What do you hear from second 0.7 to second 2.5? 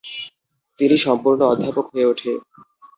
তিনি সম্পূর্ণ অধ্যাপক হয়ে ওঠে।